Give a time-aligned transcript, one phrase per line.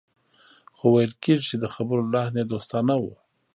[0.77, 3.05] خو ويل کېږي چې د خبرو لحن يې دوستانه و.